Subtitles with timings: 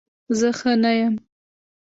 [0.37, 1.15] زه ښه نه یم